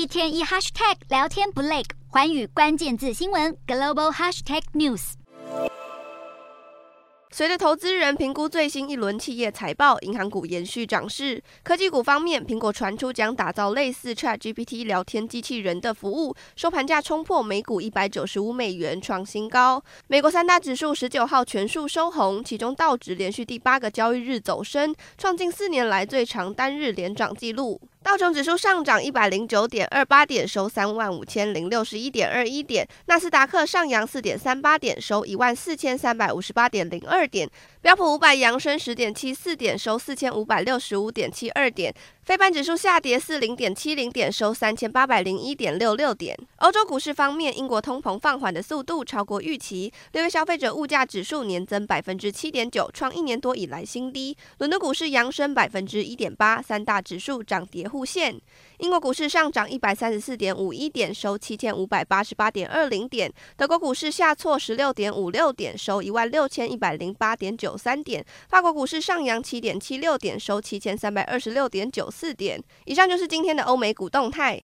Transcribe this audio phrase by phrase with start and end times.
[0.00, 5.12] 一天一 hashtag 聊天不累，寰宇关键字新闻 global hashtag news。
[7.30, 11.44] 随着投资人评估最新一轮企业财报，银行股延续涨势。
[11.62, 19.84] 科技股方面，苹果传出将打造类似 ChatGPT 聊天机器人的服务，收盘价冲破每股一百九十五美元，创新高。
[20.06, 27.78] 美国三大指数十九号全数收红，其中道指连续第八个交易日走升，创近四年来最长单日连涨纪录。
[28.02, 37.46] 道琼指数上涨一百零九点二八点，收三万五千零六十一点二一点；纳斯达克上扬四点三八点，收一万四千三百五十八点零二点；
[37.82, 41.94] 标普五百扬升十点七四点，收四千五百六十五点七二点。
[42.22, 46.36] 非半指数下跌四零点七零点，收三千八百零一点六六点。
[46.58, 54.36] 欧洲股市方面，英国通膨放缓的速度超过预期，六月消费者物价指数年增百分之七点九，创一年多以来新低。
[54.58, 58.40] 伦敦股市扬升百分之一点八，三大指数涨跌互现。
[58.78, 63.30] 英国股市上涨一百三十四点五一点，收七千五百八十八点二零点。
[63.58, 68.24] 德国股市下挫十六点五六点，收一万六千一百零八点九三点。
[68.48, 72.58] 法国股市上扬七点七六点，收七千三百二十六点九四点。
[72.86, 74.58] 以上就是今天的欧美股动态。